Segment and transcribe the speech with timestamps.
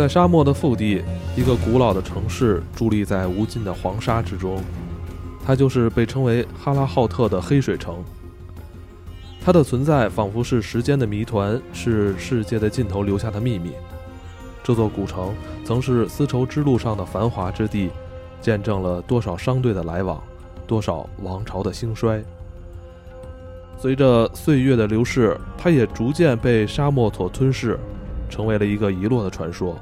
[0.00, 1.02] 在沙漠的腹地，
[1.36, 4.58] 一个古老的城市伫立在无尽的黄沙之中，
[5.44, 8.02] 它就是被称为哈拉浩特的黑水城。
[9.44, 13.72] 它的存在仿佛是时间的谜团，是世界的尽头留下的秘密。
[14.62, 15.34] 这座古城
[15.66, 17.90] 曾是丝绸之路上的繁华之地，
[18.40, 20.18] 见证了多少商队的来往，
[20.66, 22.24] 多少王朝的兴衰。
[23.76, 27.78] 随着岁月的流逝，它也逐渐被沙漠所吞噬，
[28.30, 29.76] 成为了一个遗落的传说。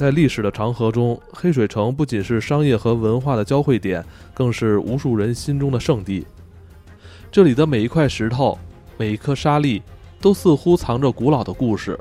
[0.00, 6.26] 在历史的长河中，黑水城不仅是商业和文化的交汇点，更是无数人心中的圣地。
[7.30, 8.58] 这里的每一块石头，
[8.96, 9.82] 每一颗沙粒，
[10.18, 12.00] 都似乎藏着古老的故事。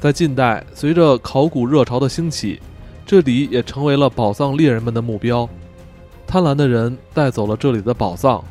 [0.00, 2.60] 在近代，随着考古热潮的兴起，
[3.06, 5.48] 这里也成为了宝藏猎人们的目标。
[6.26, 8.42] 贪婪的人带走了这里的宝藏。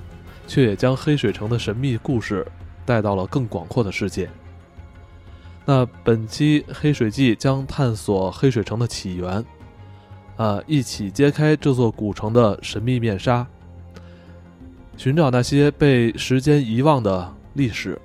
[0.48, 2.48] 却也将黑水城的神秘故事
[2.86, 4.30] 带到了更广阔的世界。
[5.70, 9.44] 那本期《黑水记》将探索黑水城的起源，
[10.38, 13.46] 啊，一起揭开这座古城的神秘面纱，
[14.96, 18.00] 寻找那些被时间遗忘的历史。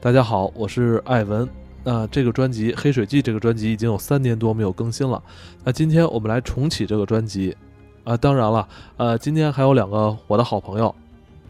[0.00, 1.48] 大家好，我是艾文。
[1.84, 5.22] 那这个专辑《黑水记》这个专辑已经有三年多没有更新了。
[5.62, 7.56] 那今天我们来重启这个专辑。
[8.02, 10.92] 啊，当然了，呃，今天还有两个我的好朋友，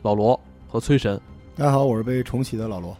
[0.02, 1.18] 老罗和崔神。
[1.56, 2.94] 大家好，我是被重启的老罗。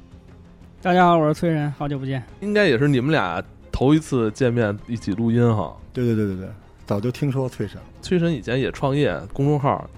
[0.81, 2.23] 大家好，我是崔神，好久不见。
[2.41, 5.77] 应该也是你们俩头一次见面一起录音哈。
[5.93, 6.48] 对对对对对，
[6.87, 7.81] 早就听说崔神。
[8.01, 9.91] 崔神以前也创业公众号，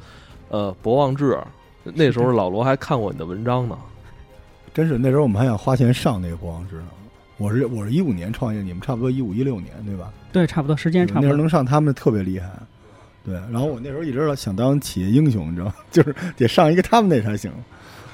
[0.48, 1.38] 呃，博望志，
[1.84, 3.78] 那时候老罗还看过你的文章呢。
[4.72, 6.88] 真是那时候我们还想花钱上那个博望志呢。
[7.36, 10.10] 我是我是一五年创业，你们差不多一五一六年对吧？
[10.32, 11.24] 对，差不多时间差不多。
[11.24, 12.48] 那时候能上他们特别厉害。
[13.22, 15.74] 对，然后我那时候一直想当企业英雄，你知道吗？
[15.92, 17.52] 就是得上一个他们那才行。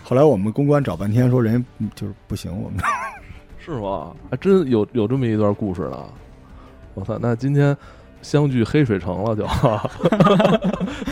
[0.09, 2.79] 后来我们公关找半天，说人家就是不行，我们
[3.59, 4.15] 是吗？
[4.31, 5.99] 还真有有这么一段故事呢。
[6.95, 7.77] 我操，那今天
[8.27, 9.47] 相聚黑水城了就。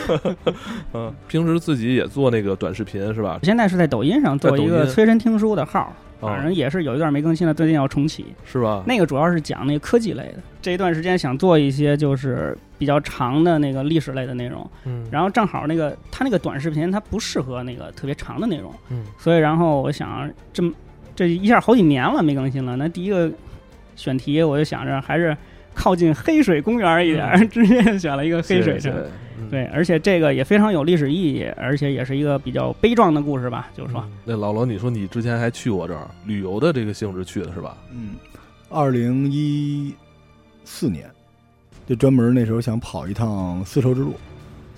[0.93, 3.39] 嗯，平时自己也做那个短视频是吧？
[3.43, 5.93] 现在是在抖音上做一个催人听书的号。
[6.21, 8.81] 反正也是有一段没更新了，最近要重启，是吧？
[8.87, 10.37] 那个主要是讲那个科技类的。
[10.59, 20.73] 这一段时间想做一些就是比较长的那个历史类的内容，嗯，然后正好那个他那个短视频它不适合那个特别长的内容，嗯，所以然后我想这么
[21.15, 23.29] 这一下好几年了没更新了，那第一个
[23.95, 25.37] 选题我就想着还是
[25.75, 28.93] 靠近黑水公园一点， 直接选了一个黑水城。
[29.51, 33.69] 对，而且这个也非常有历史意义，而且也是一个比较悲壮的故事吧。
[33.77, 37.77] 就是说，那老罗，你说你之前还去过这儿旅游的这个性质去的是吧？
[37.91, 38.15] 嗯，
[38.69, 39.93] 二零一
[40.63, 41.07] 四年，
[41.85, 44.13] 就专门那时候想跑一趟丝绸之路，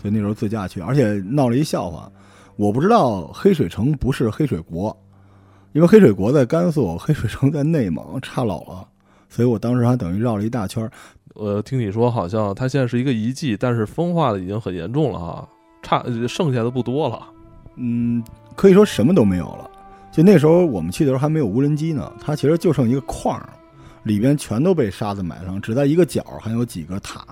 [0.01, 2.11] 所以那时候自驾去，而且闹了一笑话。
[2.57, 4.95] 我不知道黑水城不是黑水国，
[5.71, 8.87] 因为黑水国在甘肃，黑水城在内蒙，差老了，
[9.29, 10.89] 所以我当时还等于绕了一大圈。
[11.33, 15.47] 呃听你说，好像它现在是一个遗迹，但是风化的已经很严重了哈，
[15.83, 17.27] 差剩下的不多了。
[17.75, 18.23] 嗯，
[18.55, 19.69] 可以说什么都没有了。
[20.11, 23.39] 就那时候我们去的时候还没有无人机呢，它其实就剩一个框，
[24.01, 27.23] 里边全都被沙子埋上，只在一个角还有几个塔，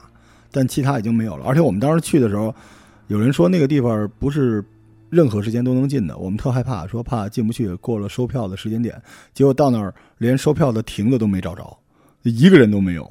[0.52, 1.44] 但其他已经没有了。
[1.48, 2.54] 而且我们当时去的时候，
[3.08, 4.64] 有人说那个地方不是
[5.10, 9.02] 任何时间都能进的，我们特害怕，说怕进不去，过了收票的时间点。
[9.34, 11.76] 结果到那儿连收票的亭子都没找着，
[12.30, 13.04] 一个人都没有。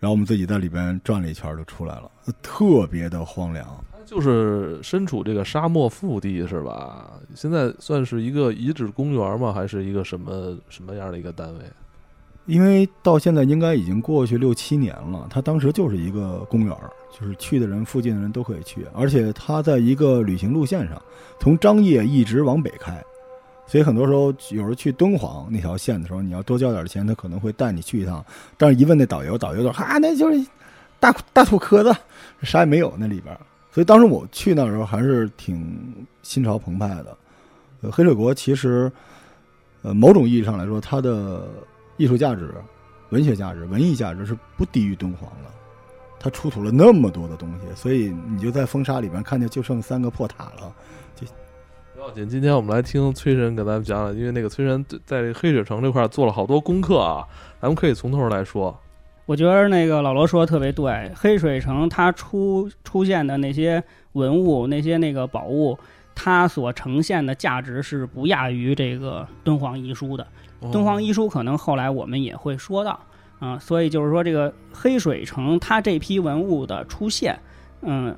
[0.00, 2.10] 然后我们自己在里边转了一圈就出来了，
[2.40, 3.66] 特别的荒凉。
[4.06, 7.10] 就是身处这个沙漠腹地是吧？
[7.34, 9.52] 现在算是一个遗址公园吗？
[9.52, 11.60] 还是一个什么什么样的一个单位？
[12.46, 16.74] 因为到现在应该已经过去六七年了，它当时就是一个公园，
[17.12, 21.02] 就是去的人附近的人都可以去，而且它在一个旅行路线上，
[21.40, 23.04] 从张掖一直往北开。
[23.68, 28.24] 所以很多时候，有时候去敦煌那条线的时候，你要多交点钱，他可能会带你去一趟。
[28.56, 30.46] 但是，一问那导游，导游说：“哈，那就是
[30.98, 31.94] 大大土壳子，
[32.42, 33.38] 啥也没有那里边。”
[33.70, 37.16] 所以当时我去那时候还是挺心潮澎湃的。
[37.82, 38.90] 呃黑水国其实，
[39.82, 41.46] 呃，某种意义上来说，它的
[41.98, 42.52] 艺术价值、
[43.10, 45.50] 文学价值、文艺价值是不低于敦煌的。
[46.18, 50.72] 它出土了那么多的东西，所以你就在风沙里边看见就剩三个破塔了。
[52.14, 57.26] 今天我们来听崔神给咱们讲讲，因为那个崔神在黑水城这块做了好多功课啊，
[57.60, 58.76] 咱们可以从头来说。
[59.26, 65.78] 我觉得那个老罗说的特别对，黑水城它出出现的那些文物、那些那个宝物，
[66.14, 70.26] 它所呈现的价值是不亚于这个敦煌遗书的。
[70.72, 72.98] 敦煌遗书可能后来我们也会说到
[73.38, 77.38] 啊，所以就是说这个黑水城它这批文物的出现，
[77.82, 78.16] 嗯，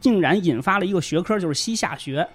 [0.00, 2.28] 竟然引发了一个学科，就是西夏学。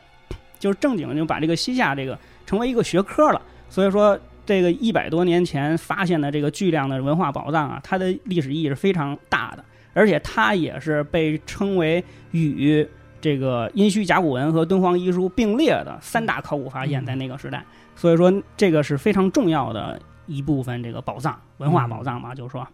[0.64, 12.02] 就是正经就把这个西夏这个成为一个学科了，所以说这个一百多年前发现的这个巨量的文化宝藏啊，它的历史意义是非常大的，而且它也是被称为
[12.32, 12.88] 与
[13.20, 22.66] 这个殷墟甲骨文和敦煌遗书并列的三大考古发现，在那个时代，所以说这个是非常重要的一部分这个宝藏文化宝藏嘛，就是说，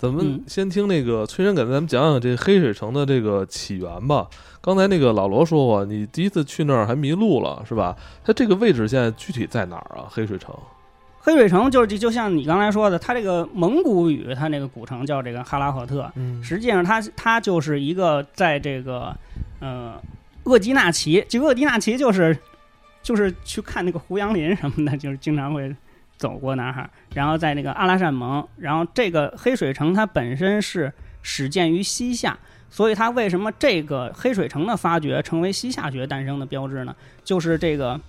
[0.00, 4.26] 咱们嗯先听那个崔生给咱们讲讲这黑水城的这个起源吧。
[4.62, 7.94] 刚才那个老罗说过，你第一次去那儿还迷路了，是吧？
[8.24, 10.08] 它这个位置现在具体在哪儿啊？
[10.10, 10.54] 黑水城？
[11.20, 19.14] 黑水城就是就就像你刚才说的，它这个蒙古语，它那个古城叫这个哈拉赫特，嗯实际上它它就是一个在这个
[19.58, 20.00] 呃
[20.44, 22.34] 厄基纳旗，就厄基纳奇就是
[23.02, 25.76] 就是去看那个胡杨林什么的，就是经常会
[26.20, 32.38] 走过那儿，然后在那个阿拉善盟，然后这个黑水城它本身是始建于西夏。
[32.72, 36.94] 所以它为什么这个黑水城的发掘成为西夏学诞生的标志呢？
[37.24, 38.00] 就是这个，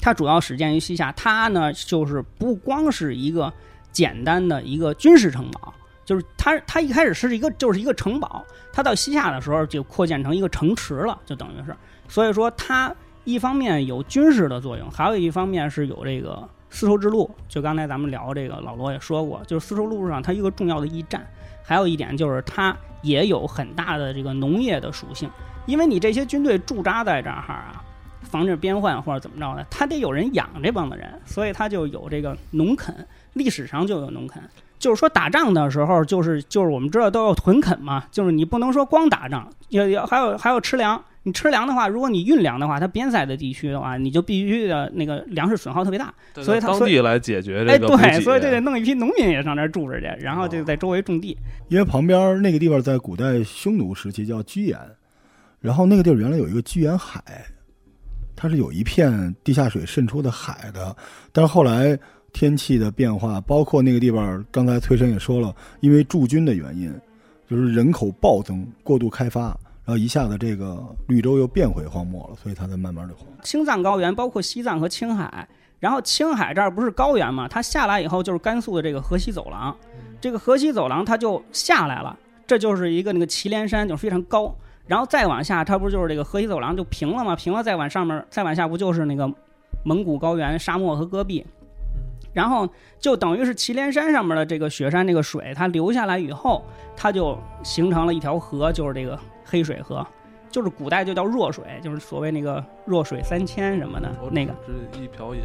[0.00, 3.52] 它主要始建于西夏，它呢就是不光是一个
[3.92, 5.72] 简单的一个军事城堡，
[6.04, 11.76] 就是它它一开始是一个就是一个城堡，它到西夏的时候就扩建成一个城池了，就等于是，
[12.08, 12.92] 所以说它
[13.22, 21.24] 一方面有军事的作用，还有一方面是有这个丝绸之路，就刚才咱们聊这个老罗也说过，就是丝绸路上它一个重要的驿站，
[21.62, 25.30] 还有一点就是它也有很大的这个农业的属性，
[25.66, 27.80] 因为你这些军队驻扎在这儿啊，
[28.22, 34.42] 防止边患或者怎么着的，他得有人养这帮子人，所以他就有这个农垦，历史上就有农垦。
[34.76, 41.00] 就是说打仗的时候，就是就是我们知道都要屯垦嘛，就是你不能说光打仗，要要还有还有吃粮。
[41.24, 46.14] 你吃粮的话，如果你运粮的话，它边塞的地区的话，你就必须的那个粮食损耗特别大。
[46.34, 48.02] 所以它当地来解决哎，这个补给。
[48.02, 51.36] 对，所以就得弄一批农民也上那儿住着去，然后就在周围种地。
[51.68, 54.78] 因为旁边那个地方在古代匈奴时期叫居延，
[55.60, 57.22] 然后那个地儿原来有一个居延海，
[58.36, 60.94] 它是有一片地下水渗出的海的，
[61.32, 61.98] 但是后来
[62.34, 66.92] 天气的变化，包括那个地方，刚才崔生也说了，因为驻军的原因，
[67.48, 73.26] 就是人口暴增、过度开发，然后一下子这个绿洲又变回荒漠了，所以它才慢慢的荒。
[73.42, 75.46] 青藏高原包括西藏和青海，
[75.78, 79.76] 然后青海这儿不是高原嘛，它下来以后就是甘肃的这个河西走廊，
[80.20, 84.54] 这个河西走廊它就下来了，这就是一个那个祁连山，就非常高。
[84.86, 87.36] 然后再往下，它不就是这个河西走廊就平了吗？
[87.36, 89.30] 平了再往上面，再往下不就是那个
[89.82, 91.44] 蒙古高原、沙漠和戈壁？
[92.32, 96.64] 然后就等于是祁连山上面的这个雪山这个水，它流下来以后，
[96.96, 100.06] 它就形成了一条河，就是这个黑水河，
[100.50, 104.54] 就是古代就叫弱水，就是所谓那个弱水三千什么的那个。
[104.92, 105.42] 这一瓢饮，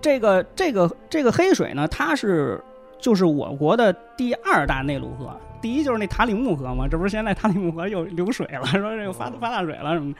[0.00, 2.62] 这个这个这个黑水呢，它是
[2.98, 10.18] 就是我国的第二大内陆河，第一就是那塔里木河嘛，这不是现在塔里木河又流水了， 说这个发发大水了什么的，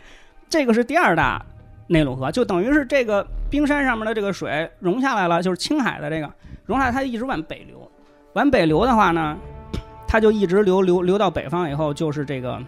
[0.49, 1.45] 这个是第二大
[1.87, 6.31] 内陆河，就等于是这个冰山上面的这个水融下来了，就是青海的这个
[6.67, 7.91] 融下来，它一直往北流，
[8.35, 9.39] 往北流的话呢，
[10.07, 12.61] 它就一直流流流到北方以后，就是这个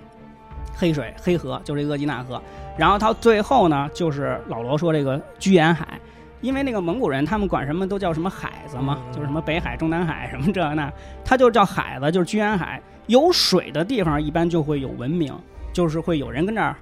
[0.74, 2.40] 黑水黑河，就是这个额济纳河，
[2.78, 5.98] 然后到最后呢，就是老罗说这个居延海。
[6.40, 10.90] 因为那个蒙古人，他们管什么都叫什么海子嘛，嗯就是什么北海、中南海什么这那，
[11.22, 12.80] 他就叫海子，就是居延海。
[13.08, 15.34] 有水的地方，一般就会有文明，
[15.70, 16.74] 就是会有人跟这儿，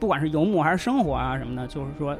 [0.00, 2.16] 不管是游牧还是生活啊什么的，就是说，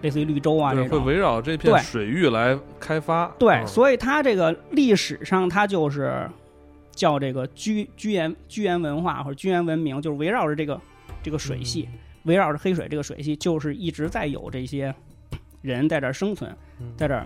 [0.00, 0.74] 类似于绿洲啊。
[0.90, 3.30] 会围绕这片水域来开发。
[3.38, 6.28] 对，嗯所以它这个历史上它就是
[6.98, 10.80] 叫这个居居延居延文化或者居延文明，就是围绕着这个
[11.22, 11.88] 这个水系，
[12.24, 14.92] 围绕着黑水这个水系，就是一直在有这些
[15.62, 16.50] 人在这儿生存，
[16.80, 16.92] 嗯。
[16.96, 17.24] 在这儿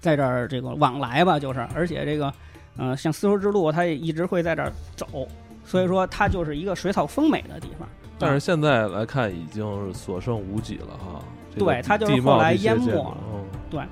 [0.00, 1.60] 在这儿这个往来吧，就是。
[1.74, 2.32] 而且这个
[2.78, 5.28] 嗯、呃像丝绸之路，它也一直会在这儿走，
[5.66, 7.86] 所以说它就是一个水草丰美的地方。
[8.18, 11.22] 但是现在来看，已经是所剩无几了哈。
[11.54, 13.14] 这个对它就是后来淹没了
[13.68, 13.82] 对。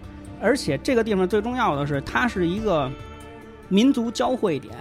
[0.40, 2.90] 而且这个地方最重要的是，它是一个
[3.70, 4.74] 民族交汇点，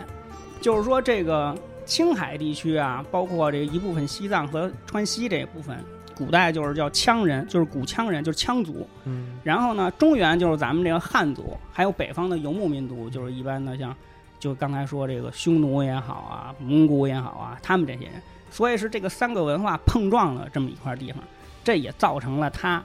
[0.60, 1.56] 就是说这个
[1.86, 5.82] 青海地区啊，包括这一部分西藏和川西这一部分，
[6.16, 8.86] 古代就是叫羌人，就是古羌人，就是羌族。
[9.06, 9.38] 嗯。
[9.44, 13.96] 然后呢，中原就是咱们这个汉族，还有北方的游牧民族，就是一般的像，
[14.40, 18.14] 就刚才说这个匈奴也好啊，蒙古也好啊，他们这些人，
[18.50, 21.24] 所以是这个三个文化碰撞了这么一块地方，
[21.64, 22.84] 这也造成了它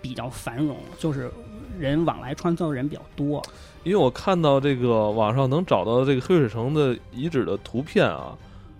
[0.00, 1.30] 比较繁荣，就是
[1.78, 3.42] 人往来穿梭的人比较多。
[3.84, 8.36] 因为我看到这个网上能找到这个黑水城的遗址的图片啊，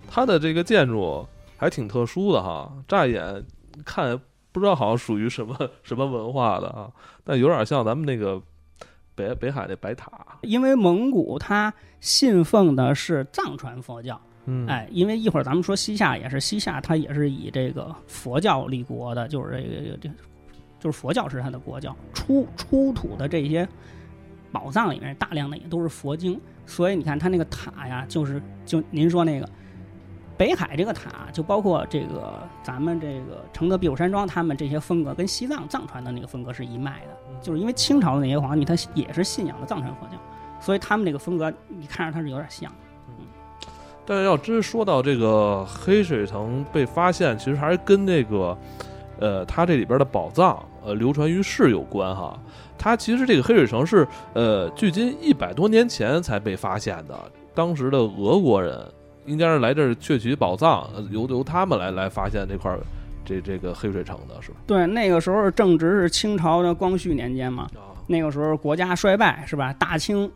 [0.09, 3.43] 它的这个建筑还挺特殊的哈，乍眼
[3.83, 4.17] 看
[4.51, 6.89] 不知道好像属于什么 什么文化的啊，
[7.23, 8.41] 但有点像咱们那个
[9.13, 10.09] 北北海的白塔，
[10.41, 20.09] 因为蒙古它信奉的是藏传佛教，嗯，哎，因为一会儿咱们说西夏也是，西夏它也是以这个佛教立国的，就是这个这个这
[20.83, 23.65] 就是佛教是它的国教，出出土的这些
[24.51, 29.49] 宝藏里面大量的也都是佛经，所以你看它那个塔呀，就是就您说那个
[30.35, 40.17] 北海这个塔，就包括这个咱们这个承德避暑山庄，他们这些风格跟西藏藏传的那个风格是一脉的，就是因为清朝的那些皇帝他也是信仰的藏传佛教，
[40.59, 42.69] 所以他们这个风格你看着它是有点像。
[44.05, 48.57] 但是要真说到这个黑水城被发现，其实还是跟那个，
[49.17, 52.37] 呃，它这里边的宝藏，呃，流传于世有关哈。
[52.77, 57.17] 它其实这个黑水城是，呃，距今一百多年前才被发现的。
[57.55, 58.79] 当时的俄国人
[59.25, 62.79] 应该是来这儿窃取宝藏，由由他们来来发现这块儿
[63.23, 64.57] 这这个黑水城的是吧？
[64.67, 67.67] 对，那个时候正值是清朝的光绪年间嘛，
[68.07, 69.71] 那个时候国家衰败是吧？
[69.73, 70.29] 大清。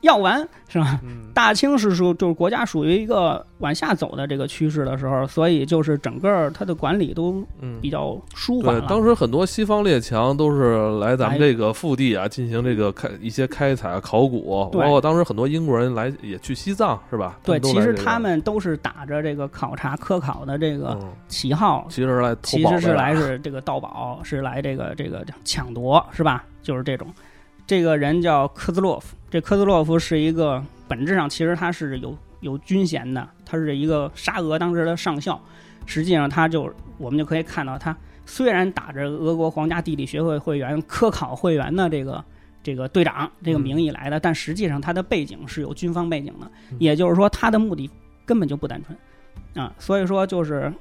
[0.00, 1.00] 要完是吧？
[1.34, 7.44] 大清是属就是国家属于一个往下走的这个趋势的时候，所以就是整个它的管理都
[7.80, 8.88] 比较舒缓对。
[8.88, 17.38] 当时很多西方列强都是来咱们这个腹地啊，进行这个开一些开采、考古，包括当时很多英国人来也去西藏是吧？
[17.42, 26.44] 对，其实他们都是打着这个考察、科考的这个旗号，其实来其实是来是这个盗宝，是来这个这个抢夺是吧？
[26.62, 27.06] 就是这种。
[27.68, 35.38] 这个人叫科兹洛夫，这科兹洛夫是一个本质上其实他是有有军衔的，他是一个沙俄当时的上校。
[35.84, 37.94] 实际上，他就我们就可以看到，他
[38.24, 42.24] 虽然打着俄国皇家地理学会会员、科考会员的这个
[42.62, 47.90] 这个队长这个名义来的，但实际上他的背景是有军方背景的，也就是说，他的目的
[48.24, 49.74] 根本就不单纯啊。
[49.78, 50.72] 所以说，就是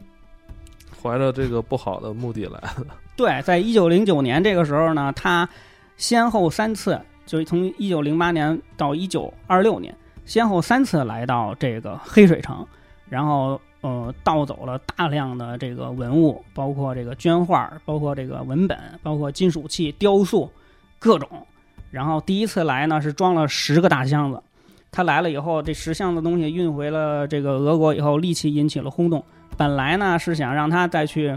[1.03, 2.87] 怀着这个不好的目的来的。
[3.17, 5.49] 对，在一九零九年这个时候呢，他。
[5.97, 9.93] 先后三次，就是从一九零八年到一九二六年，
[10.25, 12.65] 先后三次来到这个黑水城，
[13.09, 20.49] 然后呃盗走了大量的这个文物，包括这个绢画，包括这个文本，包括金属器、雕塑，
[20.99, 21.27] 各种。
[21.89, 24.39] 然后第一次来呢是装了十个大箱子，
[24.91, 29.23] 他来了以后，这十箱子东西运回了这个俄国以后，立即引起了轰动。
[29.57, 31.35] 本来呢是想让他再去。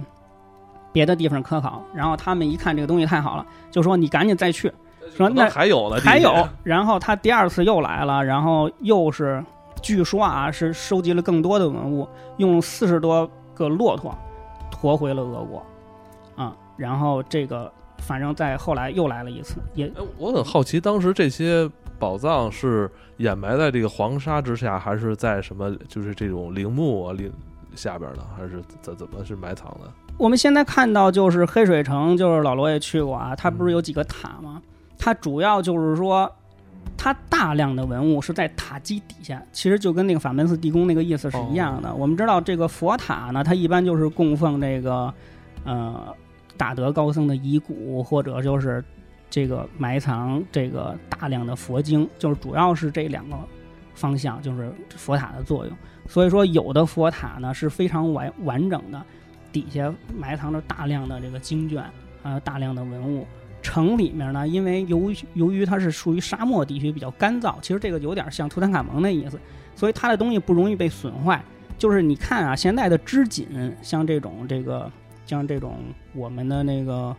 [0.92, 4.72] 别的地方科考，然后他们一看这个东西太好了，就说你赶紧再去，
[5.14, 6.48] 说那还有呢，还有。
[6.64, 9.44] 然后他第二次又来了，然后又是
[9.82, 14.14] 据说啊是收集了更多的文物，用四十多个骆驼
[14.70, 15.64] 驮回了俄国，
[16.36, 27.30] 啊，然后这个反正在后来又来了一次，也我很好奇，当时这些宝藏是掩埋在这个黄沙之下，还是在什么就是这种陵墓啊陵
[27.74, 29.92] 下边呢，还是怎怎么是埋藏的？
[30.16, 33.34] 我们现在看到就是黑水城，就是老罗也去过啊。
[33.34, 34.60] 它不是有几个塔吗？
[34.98, 36.30] 它主要就是说，
[36.94, 41.94] 它大量的文物是在塔基底下，其实就跟那个法门寺地宫那个意思是一样的。
[41.94, 45.12] 我们知道这个佛塔呢，它一般就是供奉这个
[45.64, 46.14] 呃
[46.58, 48.84] 大德高僧的遗骨，或者就是
[49.30, 53.36] 这个埋藏这个大量的佛经，就是主要是这两个
[53.94, 55.74] 方向，就是佛塔的作用。
[56.06, 59.02] 所以说，有的佛塔呢是非常完完整的。
[59.52, 61.84] 底下埋藏着大量的这个经卷，
[62.22, 63.26] 还有大量的文物。
[63.62, 69.38] 城里面呢，因为由于由于它是属于沙漠地区，比较干燥，其实这个有点像图坦卡蒙的意思，
[69.76, 71.42] 所以它的东西不容易被损坏。
[71.76, 73.46] 就是你看啊，现在的织锦，
[73.82, 74.90] 像这种这个，
[75.26, 75.78] 像这种
[76.14, 77.14] 我们的那个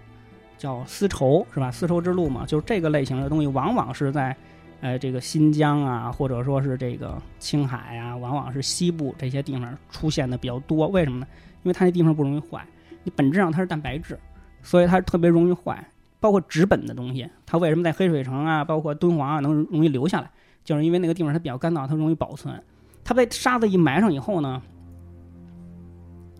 [0.57, 1.69] 叫丝绸是吧？
[1.69, 4.35] 丝绸之路嘛，就是这个类型的东西，往往是在
[4.81, 10.87] 呃这个新疆啊，或者说是这个青海啊，往往是西部这些地方出现的比较多。
[10.89, 11.27] 为什么呢？
[11.63, 12.65] 因为它那地方不容易坏，
[13.03, 14.19] 你本质上它是蛋白质，
[14.61, 15.87] 所以它特别容易坏。
[16.19, 20.29] 包括纸本的东西，它为什么在黑水城啊，包括敦煌啊能容易留下来，
[20.63, 22.61] 就是因为那个地方它比较干燥，它容易保存。
[23.03, 24.61] 它被沙子一埋上以后呢，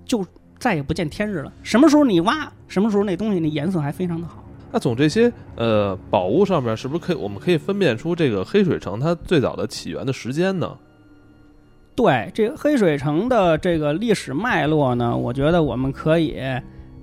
[0.06, 0.24] 就
[0.60, 1.52] 再也不见天日了。
[1.64, 4.41] 什么时候你挖，什么时候那东西那颜色还非常的好。
[4.72, 10.78] 那从这些呃宝物上面，是不是可以我们可以分辨出这个黑水城它最早的起源的时间呢？
[11.94, 16.40] 对这个黑水城的这个历史脉络呢，我觉得我们可以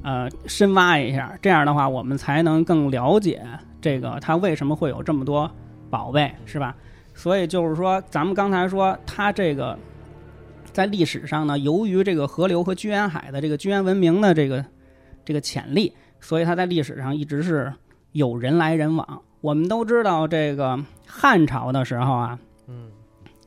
[0.02, 3.42] 呃深挖一下，这样的话我们才能更了解
[3.80, 5.48] 这个它为什么会有这么多
[5.90, 6.74] 宝贝，是吧？
[7.14, 9.78] 所以就是说，咱们刚才说它这个
[10.72, 14.64] 在历史上呢，由于这个河流和居延海的这个居延文明的这个
[15.24, 17.72] 这个潜力，所以它在历史上一直是
[18.12, 19.22] 有人来人往。
[19.40, 22.90] 我们都知道，这个汉朝的时候啊，嗯。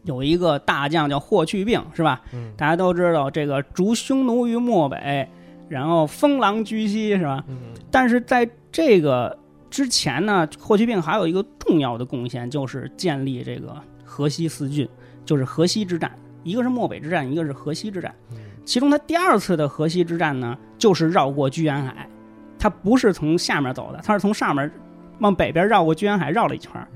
[0.03, 2.19] 有一个大将叫霍去病，是吧？
[2.33, 5.29] 嗯，大家都知道这个逐匈奴于漠北，
[5.69, 7.43] 然后封狼居西，是吧？
[7.47, 7.55] 嗯，
[7.91, 9.37] 但是在这个
[9.69, 14.89] 之前呢，霍去病还有一个重要的贡献，就是建立这个河西四郡，
[15.23, 16.11] 就是河西之战，
[16.43, 18.11] 一个是漠北之战，一个是河西之战。
[18.65, 22.09] 其中他第二次的河西之战呢，就是绕过居延海，
[22.61, 24.71] 他不是从下面走的，他是从上面
[25.17, 26.87] 往北边绕过居延海绕了一圈儿。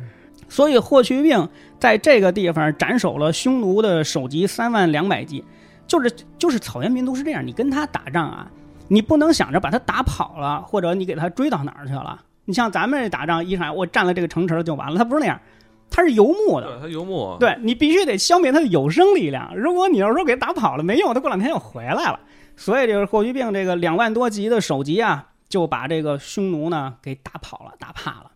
[0.47, 5.43] 所以霍去病在这个地方斩首了匈奴的首级三万两百骑，
[5.87, 8.47] 就是就是草原民族是这样，你跟他打仗啊，
[8.87, 12.21] 你不能想着把他打跑了，或者你给他追到哪儿去了。
[12.45, 15.41] 你像咱们这打仗，一看我占了这个城池就完了，他不是那样，
[15.89, 19.51] 他是游牧的，对他游牧，对你必须得消灭他的有生力量。
[19.57, 22.19] 如果你要说给打跑了没用，他过两天又回来了。
[22.55, 28.31] 所以这个霍去病这个两万多级的首级啊，就把这个匈奴呢给打跑了，打怕了。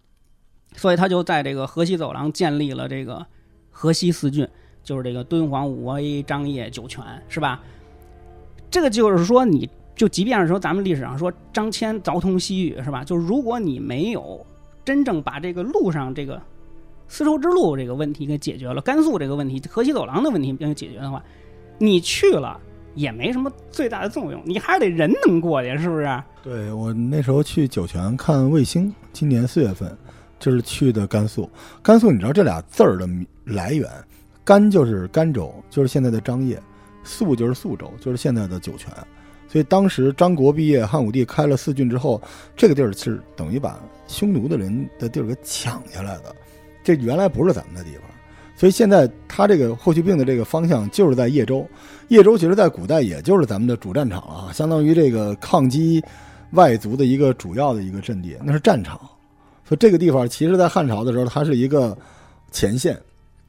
[0.76, 3.26] 所以他就在这个河西走廊建立了这个
[3.72, 4.48] 河西四郡，
[4.84, 7.62] 就是这个敦煌、武威、张掖、酒泉，是吧？
[8.70, 13.04] 这个就是说，你就即便是说咱们历史上说张骞凿通西域，是吧？
[13.04, 14.46] 就是如果你没有
[14.86, 16.40] 真正把这个路上这个
[17.08, 21.24] 丝绸之路这个问题给解决了，甘肃这个问题、河西走廊的问题给解决的话，
[21.80, 22.60] 你去了
[22.96, 26.24] 也没什么最大的作用，你还是得人能过去，是不是？
[26.42, 29.96] 对我那时候去酒泉看卫星，今年四月份
[30.40, 31.50] 就是去的甘肃。
[31.82, 33.08] 甘肃你知道这俩字儿的
[33.46, 33.90] 来源，
[34.44, 36.58] 甘就是甘州，就是现在的张掖；
[37.04, 38.92] 肃就是肃州，就是现在的酒泉。
[39.48, 42.22] 所以当时张国毕业，汉武帝开了四郡之后，
[42.56, 46.36] 这个地儿是等于把匈奴的人的地儿给抢下来的。
[46.84, 48.04] 这原来不是咱们的地方，
[48.60, 51.66] 所以现在他这个霍去病的这个方向就是在叶州。
[52.10, 56.04] 叶州其实在古代也就是咱们的主战场了啊，相当于这个抗击
[56.52, 59.00] 外族的一个主要的一个阵地，那是战场。
[59.64, 61.98] 所以这个地方其实，在汉朝的时候，它是一个
[62.52, 63.00] 前线，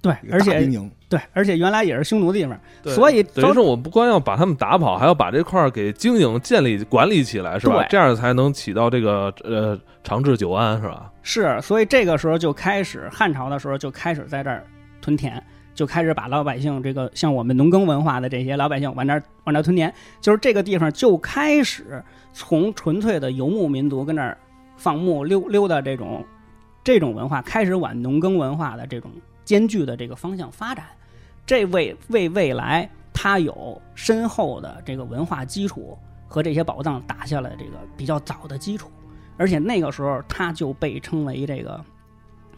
[0.00, 0.88] 对，而且兵营。
[1.09, 7.87] 对，而且原来也是匈奴的地方，所以等于说我们不光要把他们打跑，还要把这块儿给经营、建立、管理起来，是吧对？
[7.90, 11.11] 这样才能起到这个呃长治久安，是吧？
[11.23, 14.62] 是，所以这个时候就开始汉朝的时候就开始在这儿
[15.00, 15.42] 屯田，
[15.75, 22.02] 就开始把老百姓这个像我们农耕文化的这些老百姓往这儿往这儿屯田，就是这个地方就开始
[22.33, 24.37] 从纯粹的游牧民族跟那儿
[24.77, 26.25] 放牧溜溜达这种
[26.83, 29.11] 这种文化，开始往农耕文化的这种
[29.44, 30.85] 艰巨的这个方向发展，
[31.44, 38.90] 这为为未来它有深厚的这个文化基础和这些宝藏打下了这个比较早的基础。
[39.37, 41.83] 而且那个时候，它就被称为这个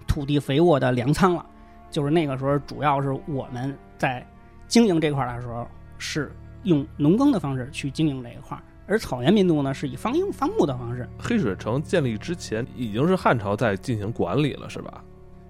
[0.06, 1.46] 土地肥沃的粮仓了。
[1.92, 4.26] 就是那个时候，主要是我们在
[4.66, 5.64] 经营这块儿的时候，
[5.98, 6.32] 是
[6.64, 11.08] 用农耕的方式去经营这一块儿，而草原民族呢，是以放牧放牧的方式。
[11.18, 15.04] 黑水城建立之前，已经是汉朝在进行管理了，是吧？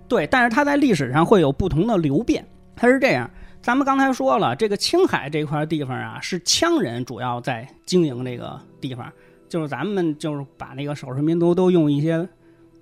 [0.09, 2.45] 对，但是它在历史上会有不同的流变。
[2.75, 9.11] 它是这样，咱们刚才说了，这个青海这块地方啊，是羌人主要在经营这个地方，
[9.49, 12.29] 就是咱们就是把那个少数民族都用一些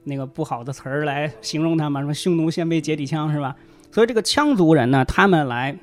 [0.04, 3.54] 那个不好的词儿来形容他们，什么匈奴、鲜卑、羯底羌，是吧？
[3.92, 5.76] 所以这个羌族人呢，他们来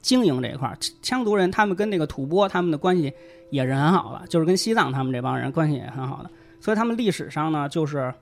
[0.00, 3.12] 经营这一块儿，羌族人他们跟那个吐蕃他们的关系
[3.50, 8.12] 也是很好的，就是跟西藏他们这帮人关系也很好的，所以他们历史上呢，就是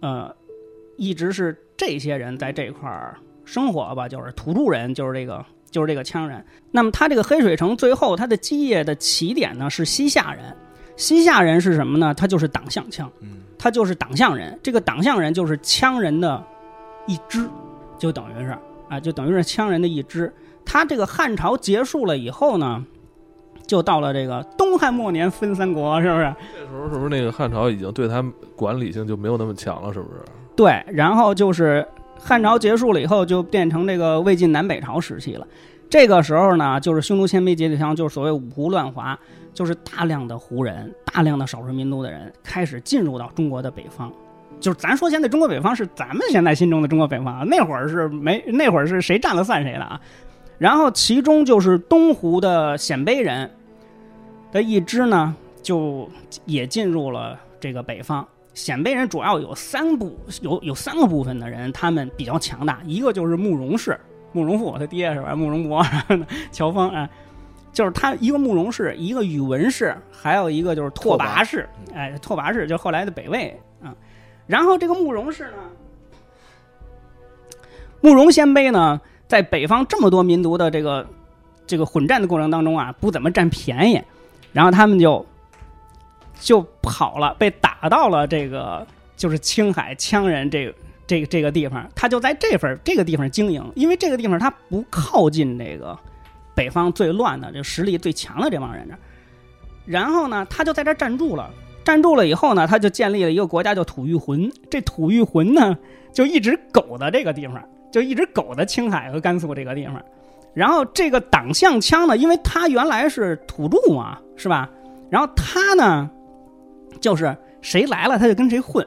[0.00, 0.32] 呃，
[0.96, 6.44] 一直是这些人在这块儿生活吧，就是土著人，就是这个就是这个羌人。
[6.70, 10.56] 那么他这个黑水城最后他的基业的起点呢是西夏人，
[10.96, 12.14] 西夏人是什么呢？
[12.14, 13.08] 他就是党项羌，
[13.58, 14.58] 他就是党项人。
[14.62, 16.42] 这个党项人就是羌人的
[17.06, 17.48] 一支，
[17.98, 18.56] 就等于是
[18.88, 20.32] 啊，就等于是羌人的一支。
[20.64, 22.84] 他这个汉朝结束了以后呢，
[23.66, 26.34] 就到了这个东汉末年分三国，是不是？
[26.54, 29.92] 这时候是不是那个汉朝已经对他管理性就没有那么强了？
[29.92, 30.20] 是不是？
[30.56, 31.86] 对，然后就是
[32.18, 35.46] 汉朝结束了以后，就变成这个魏晋南北朝时期了。
[35.88, 39.16] 这个时候呢，就是匈奴、鲜卑、羯底羌，就是所谓五胡乱华，
[39.56, 44.12] 就是大量的胡人、大量的少数民族的人开始进入到中国的北方。
[44.60, 49.98] 就是咱说现在中国北方是咱们现在心中的中国北方啊，那会儿是没那会儿是谁占了算谁的啊。
[50.58, 53.50] 然后其中就是东胡的鲜卑人
[54.52, 56.06] 的一支呢，就
[56.44, 58.26] 也进入了这个北方。
[58.54, 62.80] 鲜卑人主要有三部，有有三个部分的人，他们比较强大。
[62.86, 63.98] 一个就是慕容氏，
[64.32, 65.34] 慕容复他爹是吧？
[65.34, 65.84] 慕容博、
[66.50, 67.06] 乔峰啊，
[67.76, 71.68] 就是他一个慕容氏，一个宇文氏，还有一个就是拓跋氏。
[71.94, 73.94] 哎，拓跋氏就后来的北魏啊。
[74.46, 75.58] 然后这个慕容氏呢，
[78.00, 81.06] 慕容鲜卑呢，在北方这么多民族的这个
[81.66, 84.00] 这个混战的过程当中啊，不怎么占便宜，
[84.54, 85.26] 然后他们就
[86.40, 88.86] 就跑了，被打到了这个
[89.18, 90.74] 就是青海羌人这个
[91.06, 95.94] 这个这个地方，他就在这份这个地方经营，因为这个地方他不靠近这个
[96.56, 98.96] 北方最乱的、这实力最强的这帮人这，
[99.84, 101.48] 然后呢，他就在这站住了。
[101.84, 104.50] 站住了以后呢，他就建立了一个国家叫吐谷浑。
[104.68, 105.78] 这吐谷浑呢，
[106.12, 110.02] 就一直苟在这个地方，就一直苟在青海和甘肃这个地方。
[110.52, 114.68] 然后这个党项羌呢，因为他原来是土著嘛，是吧？
[115.10, 116.10] 然后他呢，
[117.00, 118.84] 就是谁来了他就跟谁混，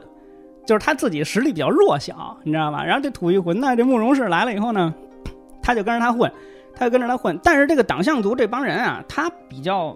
[0.65, 2.83] 就是他自己实力比较弱小，你知道吧？
[2.83, 4.93] 然后这吐谷浑呢，这慕容氏来了以后呢，
[5.61, 6.29] 他就跟着他混，
[6.79, 7.37] 他就跟着他混。
[7.43, 9.95] 但是这个党项族这帮人啊，他比较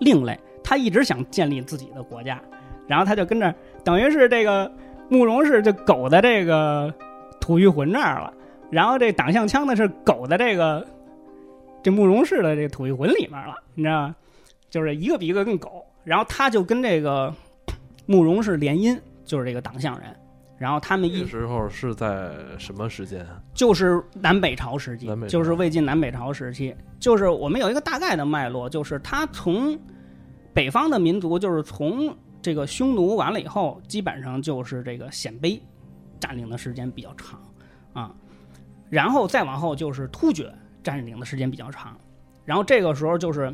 [0.00, 2.42] 另类，他一直想建立自己的国家，
[2.88, 4.70] 然后他就跟着，等于是这个
[5.08, 6.92] 慕容氏就苟在这个
[7.40, 8.34] 吐谷浑这儿了，
[8.68, 10.84] 然后这党项羌呢是苟在这个
[11.84, 14.16] 这慕容氏的这个吐谷浑里面了，你知道吗？
[14.68, 15.86] 就是一个比一个更狗。
[16.02, 17.32] 然后他就跟这个
[18.06, 20.14] 慕容氏联姻，就是这个党项人。
[20.58, 23.26] 然后他们一那时候是在什么时间？
[23.54, 29.78] 就是南北朝时期就是魏晋南北朝时期，就是我们有一个大概的脉络，就是他从
[30.54, 35.60] 北方的民族，就是从这个匈奴完了以后，基本上就是这个鲜卑
[36.18, 37.38] 占领的时间比较长
[37.92, 38.14] 啊，
[38.88, 40.50] 然后再往后就是突厥
[40.82, 41.94] 占领的时间比较长，
[42.46, 43.52] 然后这个时候就是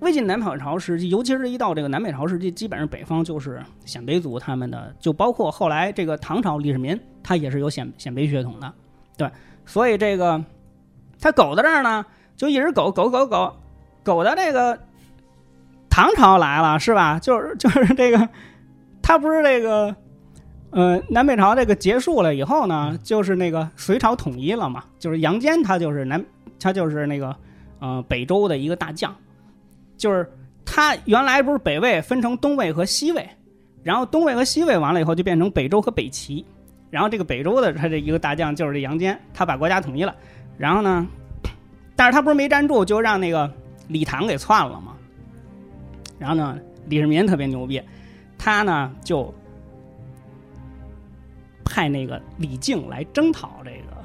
[0.00, 8.72] 魏晋南北朝时期，尤其是一到这个南北朝时期，基本上北方就是鲜卑族他们的，就包括后来这个唐朝李世民，他也是有鲜鲜卑血统的，
[9.16, 9.30] 对，
[9.66, 10.42] 所以这个
[11.20, 12.04] 他苟在这儿呢，
[12.36, 13.56] 就一直苟苟苟苟
[14.04, 14.78] 苟到这个
[15.90, 17.18] 唐朝来了，是吧？
[17.18, 18.28] 就是就是这个，
[19.02, 19.94] 他不是这个。
[20.70, 26.22] 呃，南北朝这个结束了以后呢，就是那个隋朝统一了嘛，就是杨坚他就是南，
[26.60, 27.34] 他就是那个
[27.78, 29.16] 呃北周的一个大将，
[29.98, 30.26] 就是
[30.64, 33.28] 他原来不是北魏分成东魏和西魏，
[33.82, 36.46] 然后东魏和西魏完了以后就变成北周和北齐，
[36.88, 40.14] 然后这个北周的他这一个大将就是这杨坚，他把国家统一了，
[40.56, 41.06] 然后呢，
[41.96, 43.52] 但是他不是没站住，就让那个
[43.88, 44.94] 李唐给篡了嘛，
[46.18, 46.56] 然后呢，
[46.86, 47.82] 李世民特别牛逼，
[48.38, 49.34] 他呢就
[51.64, 54.04] 派那个李靖来征讨这个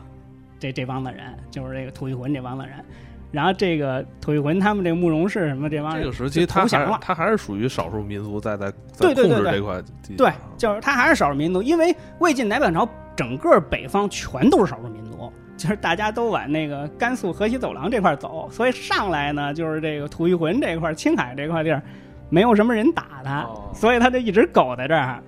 [0.59, 2.83] 这这帮子人，就是这个吐谷浑这帮子人。
[3.33, 6.93] 然后这个吐谷浑他们这个慕容氏什么这帮人，这个时期，他投降了。
[6.93, 9.51] 还他还是属于少数民族在在在控对对对对。
[9.51, 21.81] 制这块地对，就是他还是少数民族，因为魏晋南北朝整个北方全都是少数民族， 就是大家都往那个甘肃河西走廊这块走，所以上来呢，就是这个吐谷浑这块、青海这块地儿，
[22.29, 23.71] 没有什么人打他，哦。
[23.73, 25.19] 所以他就一直苟在这儿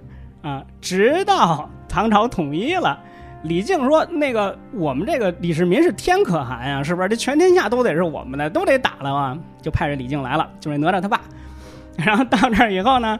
[0.44, 3.02] 啊，直到唐朝统一了。
[3.46, 7.08] 李靖说：“那个，我们这个李世民是天可汗呀，是不是？
[7.08, 11.22] 这全天下都得是我们的，都得打了啊！”就派这李靖来了，就是哪吒他爸。
[11.96, 13.20] 然后到这儿以后呢，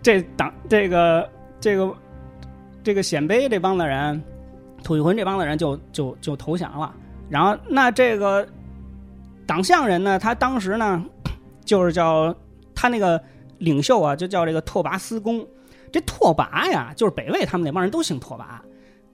[0.00, 1.28] 这党这个
[1.60, 1.94] 这个
[2.82, 4.22] 这个鲜卑这帮的人，
[4.82, 6.94] 吐谷浑这帮的人就就就投降了。
[7.28, 8.46] 然后那这个
[9.46, 11.04] 党项人呢，他当时呢
[11.64, 12.34] 就是叫
[12.74, 13.20] 他那个
[13.58, 15.46] 领袖啊，就叫这个拓跋思恭。
[15.90, 18.42] 这拓跋呀，就是北魏他们那帮人都姓拓跋。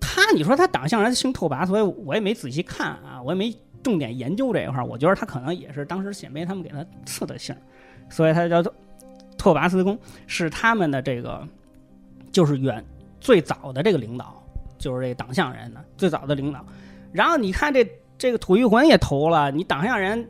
[0.06, 4.84] 他你说他党项人姓拓跋，所以我也没仔细看啊，我也没重点研究这一块儿。
[4.84, 7.56] 我觉得他可能也是当时鲜卑他们给他赐的姓，
[8.10, 8.74] 所以他叫拓
[9.38, 11.46] 拓跋思恭，是他们的这个
[12.30, 12.84] 就是远
[13.20, 14.42] 最早的这个领导，
[14.78, 16.64] 就是这个党项人的最早的领导。
[17.12, 17.86] 然后你看这
[18.18, 20.28] 这个吐谷浑也投了，你党项人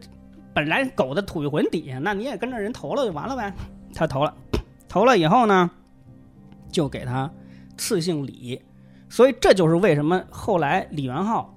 [0.52, 3.52] 本来狗在吐谷浑底下，那你也跟着人投了就完了呗。
[3.94, 4.34] 他投了，
[4.88, 5.70] 投了以后呢，
[6.70, 7.30] 就给他
[7.76, 8.60] 赐姓李。
[9.14, 11.48] 所以这就是为什么后来李元昊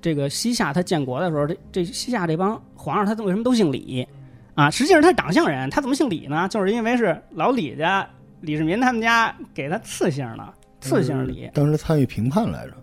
[0.00, 4.06] 这个西夏他建国的时候，这这西夏这帮皇上他为什么都姓李
[4.54, 4.70] 啊？
[4.70, 6.48] 实际上他是党项人，他怎么姓李呢？
[6.48, 8.08] 就是因为是老李家
[8.42, 11.50] 李世民他们家给他赐姓的，赐姓李。
[11.52, 12.74] 当时参与平叛来着，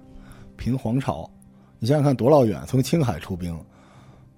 [0.58, 1.26] 平皇朝。
[1.80, 3.58] 你想想看多老远，从青海出兵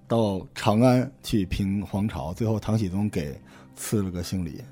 [0.07, 3.35] 到长安去平皇朝，最后唐僖宗给
[3.75, 4.63] 赐了个姓李，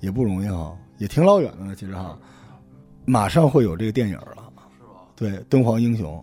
[0.00, 1.72] 也不容易哈，也挺老远的呢。
[1.76, 2.18] 其实哈，
[3.04, 4.36] 马上会有这个电影了，
[5.14, 6.22] 对，敦煌英雄。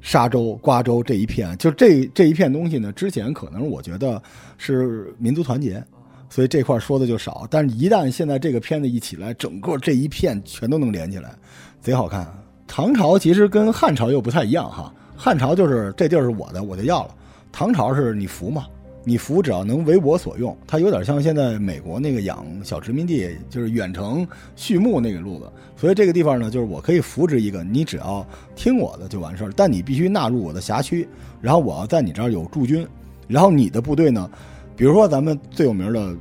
[0.00, 4.22] 沙州、瓜州这一片，就这这一片东西呢，之前可能我觉得
[4.56, 5.84] 是民族团结，
[6.30, 7.46] 所以这块说的就少。
[7.50, 11.34] 但是，一旦现在这个片子一起来，整个这一片全都能连起来，
[11.80, 12.26] 贼好看。
[12.66, 17.10] 唐朝其实跟汉朝又不太一样哈，汉朝就是这地儿是我的，我就要了；
[17.50, 18.66] 唐朝是你服嘛，
[19.04, 25.50] 你服只要能为我所用，它有点像现在美国那个养小殖民地，就是远程畜牧那个路子。
[25.76, 31.08] 所以这个地方呢，就是我可以扶植一个，你只要听我的就完事儿，但你必须纳入我的辖区，
[31.40, 32.86] 然后我要在你这儿有驻军，
[33.26, 34.30] 然后你的部队呢，
[34.76, 36.14] 比如说咱们最有名的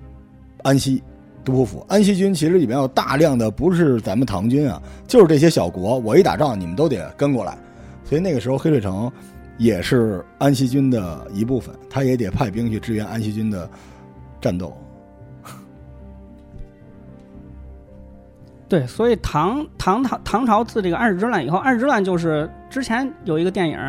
[0.64, 1.02] 安西。
[1.44, 7.58] 都护府安西军其实里面有大量的不是咱们唐军啊，就是这些小国，我一打仗你们都得跟过来，
[8.04, 9.10] 所以那个时候黑水城
[9.58, 13.70] 也是安西军的一部分，他也得派兵去支援安西军的
[14.40, 14.76] 战斗。
[18.70, 23.80] 对，所以唐唐唐唐朝自这个安史之乱以后，安史之乱就是之前有一个电影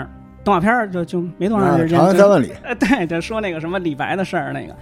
[0.44, 4.76] 动画片儿，就就没多长时间，长安三万里，呃，对，就说那个什么李白的事儿，那个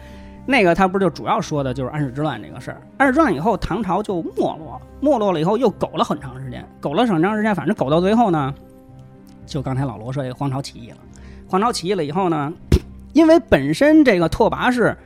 [0.45, 2.81] 那个他不是就主要说的就是安史之乱这个事儿。
[2.99, 8.55] 安史之乱以后，唐朝就没落，没落了以后又苟了很长时间，苟了很长时间，反正苟到最后呢，
[9.47, 10.97] 就刚才老罗说这个黄巢起义了。
[11.49, 12.53] 黄巢起义了以后呢，
[13.13, 14.97] 因为本身这个拓跋氏，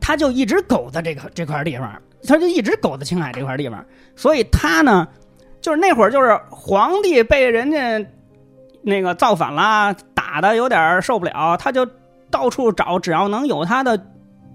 [0.00, 5.08] 他就一直苟在这个这块地方，他就一直苟在青海这块地方，所以他呢，
[5.60, 8.06] 就是那会儿就是皇帝被人家
[8.82, 11.86] 那个造反啦，打的有点受不了，他就
[12.30, 14.00] 到处找，只要能有他的。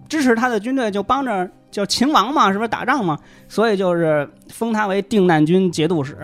[0.09, 3.19] 支持他的军队就帮着就秦王嘛，是不是打仗嘛？
[3.49, 6.15] 所以就是封他为定难军节度使，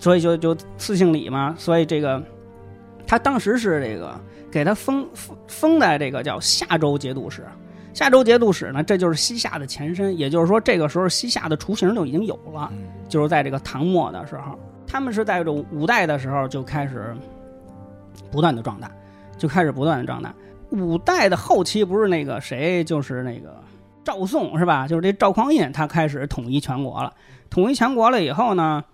[0.00, 1.54] 所以就就赐姓李嘛。
[1.56, 2.20] 所以这个
[3.08, 4.14] 他当时是这个
[4.50, 7.42] 给他封封封在这个叫夏州节度使。
[7.94, 10.16] 夏州节度使呢，这就是西夏的前身。
[10.16, 12.70] 也就是说，这个时候西夏的雏形就已经有了，
[13.08, 17.16] 就是在这个唐末的时候，他们是在这五代的时候就开始
[18.30, 18.90] 不断的壮大，
[19.38, 20.32] 就开始不断的壮大。
[20.70, 23.56] 五代的后期不是那个谁，就是那个
[24.04, 24.86] 赵宋是吧？
[24.86, 27.12] 就是这赵匡胤，他开始统一全国了。
[27.48, 28.84] 统一全国了以后呢，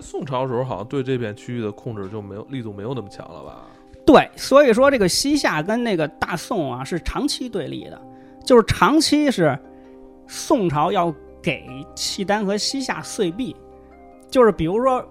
[0.00, 3.66] 宋朝时候好像对这片区域的控制就没有力度没有那么强了吧？
[4.06, 8.00] 对，所以说这个西夏跟那个大宋啊是长期对立的，
[8.44, 9.58] 就是长期是
[10.26, 13.54] 宋朝要给契丹和西夏岁币，
[14.30, 15.04] 就是比如说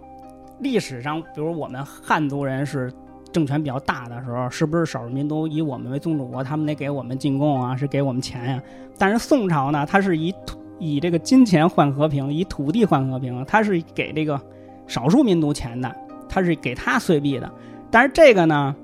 [0.60, 2.92] 历史上，比如我们汉族人是。
[3.32, 8.64] 政权比较大的时候，是不是少数民族以我们为宗主国，他们得给我们进贡啊，是给我们钱呀？
[8.96, 14.40] 但是宋朝呢，它是以土以这个金钱换和平，以土地换和平，它是给这个
[14.88, 15.94] 少数民族钱的，
[16.28, 17.50] 他是给他岁币的。
[17.90, 18.76] 但是这个呢，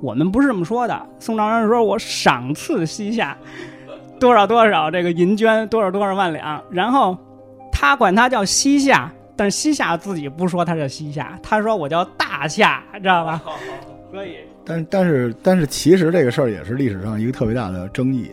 [0.00, 1.06] 我们不是这么说的。
[1.18, 3.36] 宋朝人说我赏赐西夏
[4.18, 7.16] 多少多少这个银绢，多少多少万两，然后
[7.70, 13.42] 他管他叫西夏，但是西夏自己不说他是西夏，他说我叫大夏，知道吧？
[14.10, 18.30] 可以，但但是但是其实这个事儿也是历史上一个特别大的争议，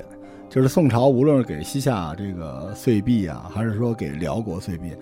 [0.48, 4.96] 就是宋朝无论是给西夏这个岁币啊，还是说给辽国岁币，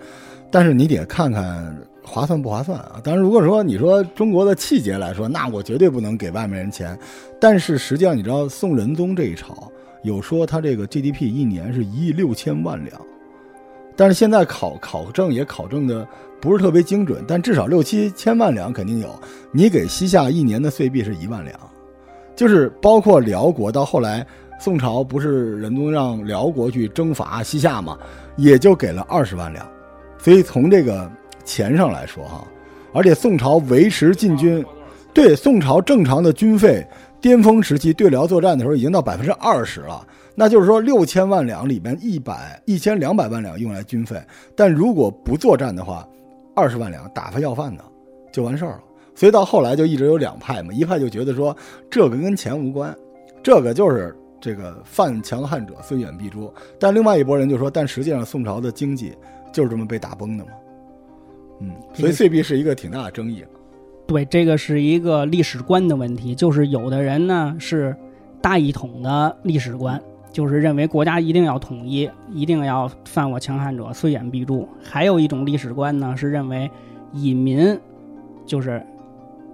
[0.50, 3.00] 但是你得看看划算不划算啊。
[3.04, 6.98] 当然，如果说你说中国的气节来说，那我绝对不能给外面人钱。
[7.40, 9.70] 但是实际上，你知道宋仁宗这一朝
[10.02, 13.00] 有说他这个 GDP 一年是一亿六千万两，
[13.96, 16.06] 但是现在考考证也考证的。
[16.42, 19.08] 不是特别精准，但至少六七千万两肯定有。
[19.52, 21.54] 你给西夏一年的岁币是一万两，
[22.34, 24.26] 就是包括辽国到后来
[24.58, 27.98] 宋朝不是仁宗让辽国去征伐西夏嘛，
[28.38, 29.68] 也就给了二十万两。
[30.16, 31.12] 所以从这个
[31.50, 32.46] 钱上来说哈，
[32.92, 34.64] 而且宋朝维持禁军，
[35.12, 36.86] 对宋朝正常的军费，
[37.20, 40.06] 巅峰时期对辽作战的时候已经到百分之二十了。
[40.36, 44.22] 那就是说六千万两里边一百一千两百万两用来军费，
[44.54, 46.06] 但如果不作战的话。
[46.52, 47.82] 二十万两打发要饭的，
[48.32, 48.80] 就完事儿了。
[49.14, 51.56] 所以到后来就一直有两派嘛，一派就觉得说
[51.88, 52.94] 这个跟钱无关，
[53.42, 56.52] 这个就是这个犯强汉者虽远必诛。
[56.78, 59.16] 但另外一拨人就说，但实际上宋朝的经济
[59.52, 60.50] 就是这么被打崩的嘛。
[61.60, 63.44] 嗯，所以岁币是一个挺大的争议。
[64.06, 67.94] 对，这个是一个历史观的问题，就是有的人呢是
[68.42, 70.00] 大一统的历史观。
[70.32, 74.68] 就是认为国家一定要统一，一定要犯我强悍者，虽远必诛。
[74.80, 76.70] 还有一种历史观呢，是认为
[77.12, 77.76] 以民
[78.46, 78.80] 就是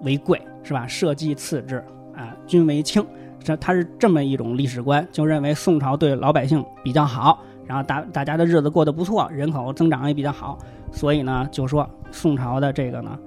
[0.03, 0.87] 为贵，是吧？
[0.87, 1.83] 社稷次之，
[2.15, 3.03] 啊，君为轻。
[3.43, 10.59] 这他是这么一种历史观，就认为宋朝对老百姓比较好，然后大大家的日子过得不错，人口增长也比较好，
[10.93, 13.19] 所以呢，就说宋朝的这个呢，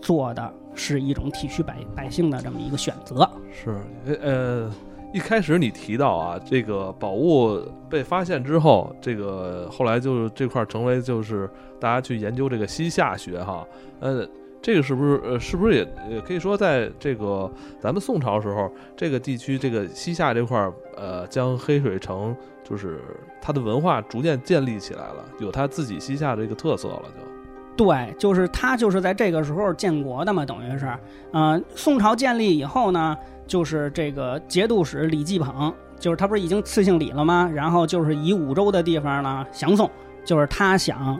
[0.00, 3.28] 做的是一种体恤百百姓的这么一个选择。
[3.52, 3.76] 是，
[4.22, 4.70] 呃。
[5.10, 11.48] 一开始你提到啊，这个宝物被发现之后，这个后来就这块成为就是
[11.80, 13.66] 大家去研究这个西夏学哈，
[14.00, 14.28] 呃，
[14.60, 23.00] 这个是不是呃是不是也也可以说在这个咱们宋朝时候，这个地区这个西夏这块儿呃将黑水城就是
[23.40, 27.37] 它的文化逐渐建立起来了，有它自己西夏这个特色了就。
[27.78, 30.92] 对，就是他就是在这个时候建国的嘛，等于是，
[31.32, 33.16] 嗯，宋朝建立以后呢。
[33.48, 37.50] 就是这个节度使李继捧，就是他不是已经赐姓李了吗？
[37.54, 39.90] 然后就是以五州的地方呢降宋，
[40.22, 41.18] 就是他想，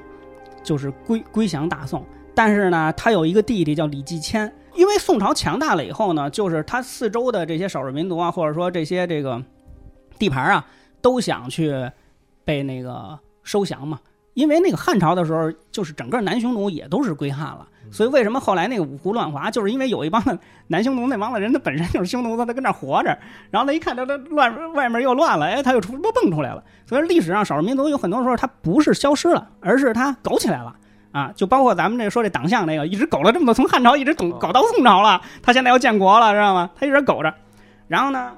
[0.62, 2.04] 就是归归降大宋。
[2.34, 9.42] 但是呢，他有一个弟弟叫李继迁，因为宋朝强大了以后呢，就是他四周的这些少数民族啊，或者说这些这个
[10.18, 10.66] 地盘啊，
[11.00, 11.90] 都想去
[12.44, 13.98] 被那个收降嘛。
[14.38, 17.66] 因为那个汉朝的时候，就是整个南匈奴也都是归汉了。
[17.90, 23.18] 所以为什么后来那个五胡乱华，就是因为有一帮的南匈奴那帮子人，他本身就是匈奴，他在跟那活着，
[23.50, 26.62] 然后他一看他他乱外面又乱了，哎，他又出蹦出来了。
[26.86, 30.72] 所以历史上少数民族有很多时候他不是消失了，而是他苟起来了
[31.10, 31.32] 啊！
[31.34, 36.70] 就包括咱们这说这党项那个，一直苟了这么多，从汉朝一直苟苟到宋朝了，他现在要建国了，知道吗？
[36.78, 37.34] 他一直苟着。
[37.88, 38.34] 然后呢，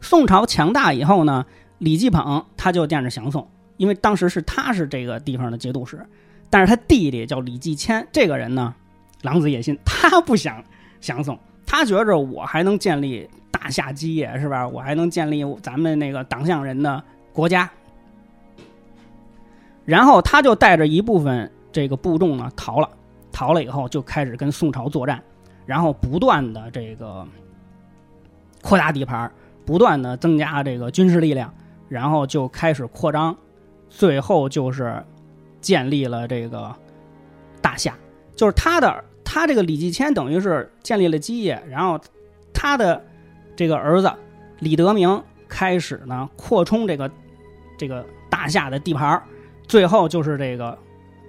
[0.00, 1.46] 宋朝强大以后呢，
[1.78, 6.04] 李继捧他就惦着降宋，因为当时是他是这个地方的节度使，
[6.48, 8.74] 但是他弟弟叫李继迁，这个人呢，
[9.22, 10.62] 狼子野心，他不想
[11.00, 14.66] 降宋，他觉着我还能建立大夏基业，是吧？
[14.66, 17.68] 我还能建立咱们那个党项人的国家。
[19.84, 22.88] 然后他就带着一部分这个部众呢逃了，
[23.32, 25.22] 逃了以后就开始跟宋朝作战，
[25.66, 27.26] 然后不断的这个
[28.62, 29.30] 扩大地盘，
[29.66, 31.52] 不断的增加这个军事力量，
[31.88, 33.36] 然后就开始扩张，
[33.96, 35.00] 最后就是
[35.60, 36.74] 建立了这个
[37.60, 37.94] 大夏。
[38.34, 42.00] 就是他的他这个李继迁等于是建立了基业，然后
[42.52, 43.00] 他的
[43.54, 44.12] 这个儿子
[44.58, 47.08] 李德明开始呢扩充这个
[47.78, 49.22] 这个大夏的地盘儿。
[49.68, 50.76] 最后就是这个，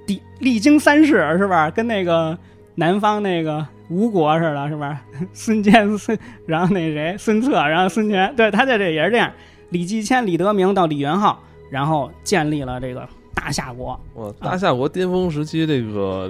[0.08, 1.70] 历历经三世是吧？
[1.70, 2.38] 跟那个
[2.74, 5.02] 南方那个吴国似的，是吧？
[5.32, 9.32] 孙坚、孙，然后那谁孙策，然后孙权，对他在这也是这样。
[9.70, 11.40] 李继迁、李德明到李元昊，
[11.76, 14.00] 然后建立了这个大夏国。
[14.14, 16.28] 哇，大夏国巅峰时期这个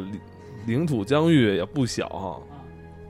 [0.66, 2.38] 领领土疆域也不小哈。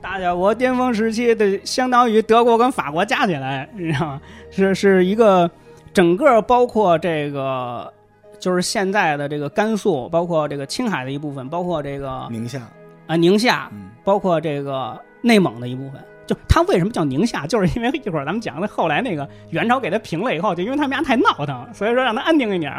[0.02, 4.20] 大夏国巅峰时期的相当于德国跟法国加起来，你知道吗？
[4.50, 5.50] 是是一个
[5.94, 7.90] 整个包括这个。
[8.38, 12.60] 就是现在的这个甘肃，包括这个青海的一部分，包括这个宁夏
[13.06, 13.72] 啊，宁夏，
[14.04, 15.94] 包括这个内蒙的一部分。
[16.26, 17.46] 就他为什么叫宁夏？
[17.46, 22.74] 就是因为一会儿咱们讲的，后来那个元朝给他平了以后，就因为他们家太闹腾，所以说让他安定一点，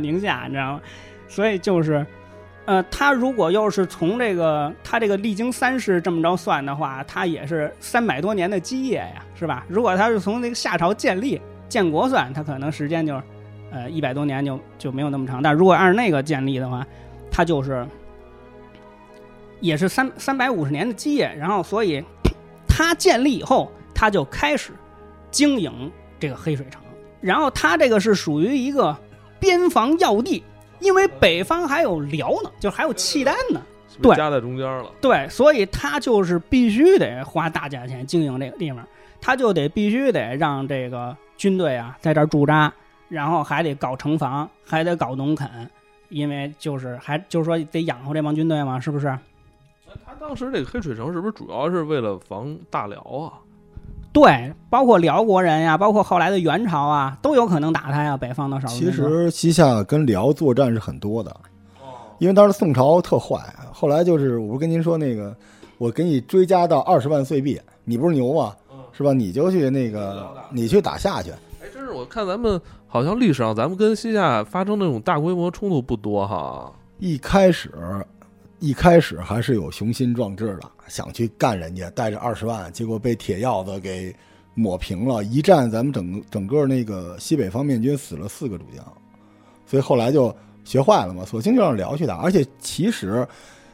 [0.00, 0.80] 宁夏，你知道吗？
[1.28, 2.06] 所以就是，
[2.66, 9.64] 呃，他如果要是从这个他这个历经三世这么着算的话，他也是三百多年的基业呀，是吧？
[9.68, 13.20] 如果他是从那个夏朝建立建国算，他可能时间就。
[13.74, 16.86] 呃，一百多年就就没有那么长，但如果按那个建立的话，
[17.30, 17.86] 他就是
[19.60, 22.04] 也是三三百五十年的基业，然后所以
[22.74, 24.72] 它建立以后，他就开始
[25.30, 26.80] 经营这个黑水城，
[27.20, 28.96] 然后他这个是属于一个
[29.38, 30.42] 边防要地，
[30.80, 33.60] 因为北方还有辽呢，就还有契丹呢，
[34.00, 38.82] 对，夹在中间了，对，所以他就是必须得花大价钱经营这个地方，
[39.20, 42.72] 他就得必须得让这个军队啊在这儿驻扎。
[43.08, 45.68] 然后还得搞城防，还得搞农垦，
[46.08, 49.14] 因为就是还就是说得养活这帮军队嘛，是不是？
[50.04, 53.32] 他当时这个黑水城是不是主要是为了防大辽啊？
[54.12, 58.16] 对，包括辽国人呀，包括后来的元朝啊，都有可能打他呀。
[58.16, 61.34] 北方的少数其实西夏跟辽作战是很多的，
[62.18, 63.38] 因为当时宋朝特坏。
[63.72, 65.34] 后来就是我不跟您说那个，
[65.78, 68.54] 我给你追加到二十万岁币，你不是牛吗？
[68.92, 69.12] 是吧？
[69.12, 71.30] 你就去那个，你去打下去。
[71.62, 72.60] 哎，真是我看咱们。
[72.86, 76.70] 好像历史上咱们跟西夏发生那种大规模冲突不多哈。
[76.98, 77.70] 一开始，
[78.62, 84.14] 一开始还是有雄心壮志的，想去干人家，带着二十万，结果被铁鹞子给
[84.54, 85.24] 抹平了。
[85.24, 88.84] 一战，咱们整整个那个西北方面军死了四个主将，
[89.66, 92.18] 所以后来就学坏了嘛，索性就让辽去打。
[92.18, 93.26] 而且其实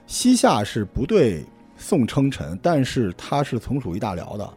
[0.07, 1.45] 西夏是不对
[1.77, 4.51] 宋称臣，但是他是从属于大辽的，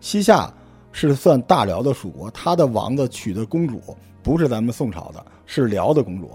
[0.00, 0.52] 西夏。
[0.92, 6.28] 是算大辽的属国，他的王子娶的公主不是咱们宋朝的，是辽的公主，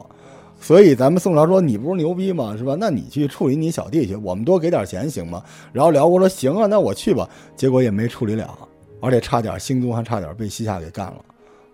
[0.65, 2.55] 所以咱们宋朝说你不是牛逼吗？
[2.57, 2.75] 是吧？
[2.79, 5.43] 那你去处理你小弟去，我们多给点钱行吗？
[5.71, 7.29] 然后辽国说行啊，那我去吧。
[7.55, 8.67] 结果也没处理了，
[8.99, 11.23] 而且差点兴宗还差点被西夏给干了，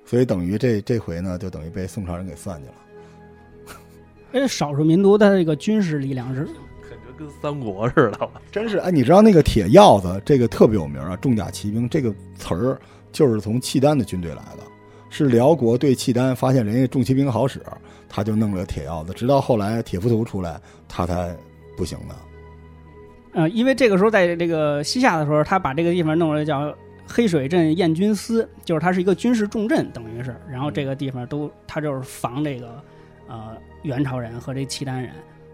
[0.03, 3.73] 所以等于这这回呢，就等于被宋朝人给算计了。
[4.33, 6.45] 哎，少数民族的这个军事力量是。
[7.17, 8.89] 跟三国似的，真是哎！
[8.89, 12.79] 你知道那个铁鹞子这个特别有名啊，重甲骑兵这个词儿
[13.11, 14.63] 就是从契丹的军队来的，
[15.11, 17.61] 是辽国对契丹发现人家重骑兵好使，
[18.09, 21.37] 他就弄了铁鹞子，直到后来铁浮屠出来，他才
[21.77, 22.15] 不行的。
[23.33, 26.73] 呃，因为这个时候在这个西夏的时候，他把这个地方弄了叫
[27.05, 32.81] 黑水镇燕军司，就是它是一个军事重镇，等于是，然后这个地方都他就是防这个
[33.27, 35.11] 呃元朝人和这契丹人。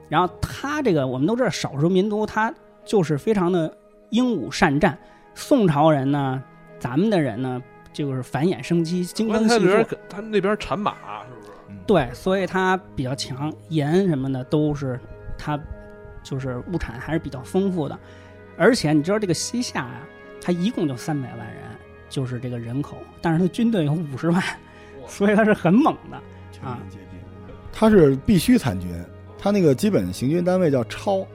[0.08, 2.54] 然后他这个我们都知道，少数民族他
[2.86, 3.76] 就是非常的
[4.12, 4.98] 英武善战。
[5.36, 6.42] 宋朝人呢，
[6.80, 7.62] 咱们的人呢，
[8.06, 9.86] 就是繁衍生息、精耕细作。
[10.08, 10.92] 他那边产马
[11.24, 11.80] 是不是？
[11.88, 15.00] 对，所以他比较强，盐什么的都是
[15.38, 15.60] 他
[16.22, 17.98] 就是物产还是比较丰富的。
[18.56, 20.02] 而且你知道这个西夏啊，
[20.40, 21.64] 他一共就三百万人，
[22.08, 24.44] 就是这个人口，但是他军队有五十万，
[25.08, 26.18] 所以他是很猛的
[26.62, 26.80] 啊。
[27.74, 28.90] 他是必须参军。
[29.40, 31.26] 他那个基本行军单位叫超，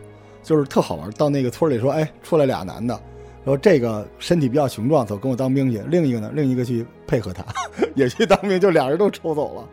[0.42, 1.10] 就是特好玩。
[1.12, 3.00] 到那个村里说，哎，出来俩男的，
[3.44, 5.82] 说这个身体比较雄壮，走跟我当兵去。
[5.88, 7.44] 另一个呢，另一个去配合他，
[7.94, 9.68] 也去当兵，就俩人都抽走了。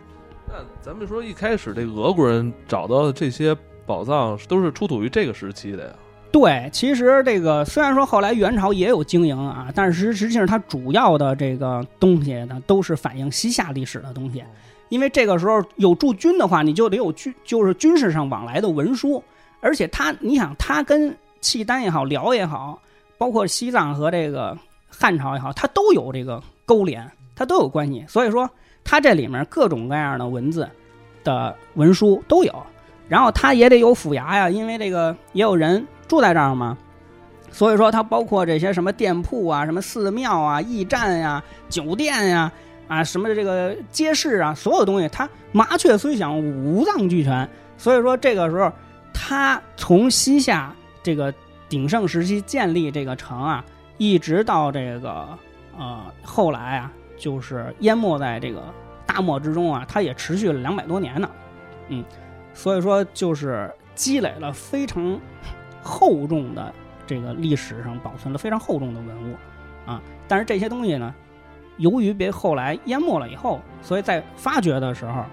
[0.48, 3.56] 那咱们说一开始这俄国人找到的这些
[3.86, 5.94] 宝藏，都是出土于这个时期的呀？
[6.32, 14.44] 对，其实这个虽然说后来元朝也有经营啊，但是实实际上它主要的这个东西呢，都是反映西夏历史的东西。
[14.90, 19.24] 因为这个时候有驻军的话，你就得有军，就是军事上往来的文书。
[19.60, 22.80] 而且他，你想他跟契丹也好，辽也好，
[23.20, 24.58] 包括西藏和这个
[24.90, 28.04] 汉朝也好，它都有这个勾连，它都有关系。
[28.08, 28.50] 所以说，
[28.84, 30.68] 它这里面各种各样的文字
[31.24, 32.52] 的文书都有。
[33.08, 36.76] 然后它也得有府衙呀，因为这个也有人住在这儿嘛。
[37.52, 42.52] 所以说，它包括这些什么店铺啊、什么寺庙啊、驿站呀、酒店呀、
[42.88, 47.48] 啊什么的这个街市啊，所有东西，它麻雀虽小，五脏俱全。
[47.78, 48.72] 所以说，这个时候。
[49.22, 51.34] 它从西夏这个
[51.70, 53.64] 鼎盛时期建立这个城啊，
[53.98, 55.28] 一直到这个
[55.78, 58.62] 呃后来啊，就是淹没在这个
[59.06, 61.30] 大漠之中啊，它也持续了两百多年呢，
[61.90, 62.04] 嗯，
[62.54, 65.20] 所以说就是积累了非常
[65.84, 66.74] 厚重的
[67.06, 69.36] 这个历史上保存了非常厚重的文物
[69.86, 71.14] 啊，但是这些东西呢，
[71.78, 75.24] 由于被后来淹没了以后，所以在发掘的时候，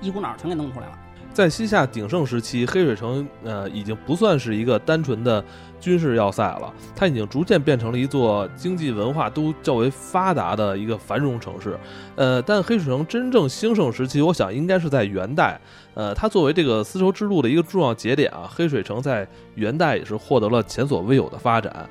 [0.00, 0.98] 一股脑全给弄出来了。
[1.32, 5.42] 在西夏鼎盛时期，黑水城呃已经不算是一个单纯的
[5.80, 11.78] 军事要塞了，它已经逐渐变成了一座经济文化都较为发达的一个繁荣城市。
[12.16, 15.58] 呃，但黑水城真正兴盛时期，我想应该是在元代。
[15.94, 21.88] 呃，它作为这个丝绸之路的一个重要节点啊，黑水城在元代也是获得了前所未有的发展。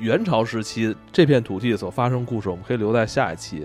[0.00, 3.64] 元朝时期这片土地所发生故事，我们可以留在下一期